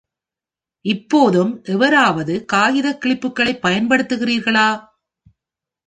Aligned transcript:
இப்போதும் 0.85 1.61
எவராவது 1.65 2.45
காகித 2.45 2.97
கிளிப்புகளை 3.05 3.53
பயன்படுத்துகிறீர்களா? 3.61 4.69